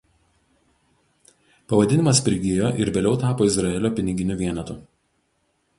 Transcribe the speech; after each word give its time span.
Pavadinimas 1.73 2.23
prigijo 2.29 2.73
ir 2.85 2.93
vėliau 2.97 3.21
tapo 3.27 3.49
Izraelio 3.53 3.95
piniginiu 4.01 4.41
vienetu. 4.45 4.83